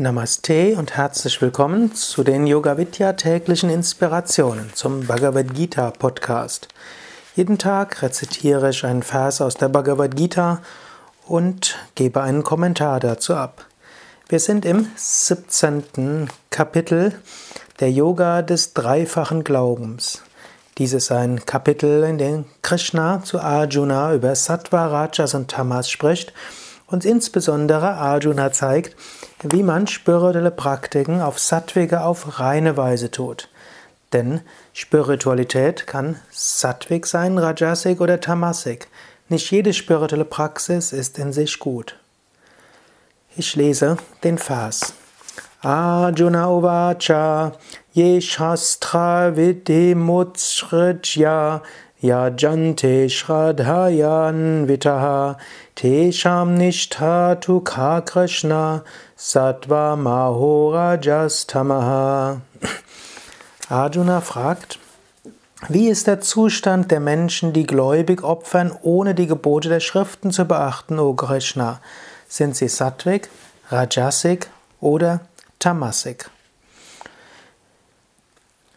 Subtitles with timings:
[0.00, 6.68] Namaste und herzlich willkommen zu den Yoga Vidya täglichen Inspirationen zum Bhagavad Gita Podcast.
[7.36, 10.62] Jeden Tag rezitiere ich einen Vers aus der Bhagavad Gita
[11.26, 13.66] und gebe einen Kommentar dazu ab.
[14.30, 16.30] Wir sind im 17.
[16.48, 17.12] Kapitel
[17.80, 20.22] der Yoga des dreifachen Glaubens.
[20.78, 26.32] Dies ist ein Kapitel, in dem Krishna zu Arjuna über Sattva, Rajas und Tamas spricht
[26.90, 28.96] und insbesondere Arjuna zeigt,
[29.42, 33.48] wie man spirituelle Praktiken auf sattwige, auf reine Weise tut.
[34.12, 34.40] Denn
[34.72, 38.88] Spiritualität kann sattwig sein, rajasik oder tamasik.
[39.28, 41.96] Nicht jede spirituelle Praxis ist in sich gut.
[43.36, 44.94] Ich lese den Vers.
[45.62, 47.54] Arjuna Uvacha
[47.92, 51.60] Ye Shastra Videmutsrajya
[52.02, 55.36] Yajante Shradhayan Vitaha
[55.76, 58.82] Tesham Nishtha Ka Krishna
[59.18, 62.40] Sattva Mahorajastamaha.
[63.68, 64.78] Arjuna fragt,
[65.68, 70.46] wie ist der Zustand der Menschen, die gläubig opfern, ohne die Gebote der Schriften zu
[70.46, 71.82] beachten, O Krishna?
[72.28, 73.28] Sind sie Sattvik,
[73.68, 74.48] Rajasik
[74.80, 75.20] oder
[75.60, 76.30] Tamasik?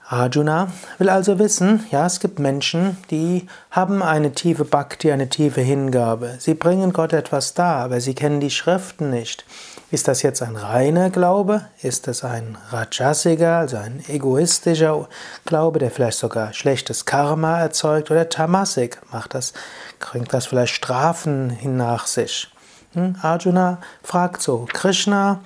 [0.06, 0.68] Arjuna
[1.00, 6.36] will also wissen, ja, es gibt Menschen, die haben eine tiefe Bhakti, eine tiefe Hingabe.
[6.40, 9.46] Sie bringen Gott etwas dar, aber sie kennen die Schriften nicht.
[9.92, 11.62] Ist das jetzt ein reiner Glaube?
[11.82, 15.08] Ist es ein Rajasiger, also ein egoistischer
[15.46, 18.12] Glaube, der vielleicht sogar schlechtes Karma erzeugt?
[18.12, 19.54] Oder Tamasik macht das,
[20.00, 22.52] bringt das vielleicht Strafen hin nach sich?
[22.92, 23.16] Hm?
[23.22, 25.40] Arjuna fragt so, Krishna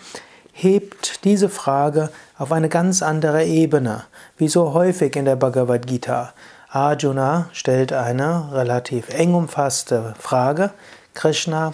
[0.57, 4.05] hebt diese Frage auf eine ganz andere Ebene,
[4.37, 6.33] wie so häufig in der Bhagavad Gita.
[6.69, 10.71] Arjuna stellt eine relativ eng umfasste Frage.
[11.13, 11.73] Krishna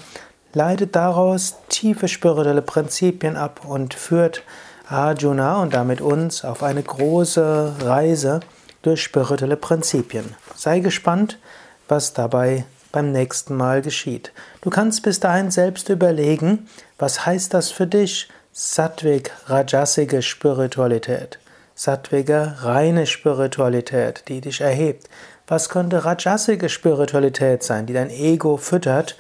[0.54, 4.44] leitet daraus tiefe spirituelle Prinzipien ab und führt
[4.90, 8.42] Arjuna und damit uns auf eine große Reise
[8.82, 10.36] durch spirituelle Prinzipien.
[10.56, 11.40] Sei gespannt,
[11.88, 14.34] was dabei beim nächsten Mal geschieht.
[14.62, 16.68] Du kannst bis dahin selbst überlegen,
[17.00, 21.40] was heißt das für dich, Sattvik, rajasige Spiritualität.
[21.74, 25.10] Sattvige, reine Spiritualität, die dich erhebt.
[25.48, 29.18] Was könnte rajasige Spiritualität sein, die dein Ego füttert,